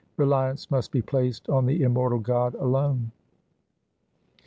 Reliance 0.17 0.71
must 0.71 0.91
be 0.91 1.03
placed 1.03 1.47
on 1.47 1.67
the 1.67 1.83
immortal 1.83 2.17
God 2.17 2.55
alone.' 2.55 3.11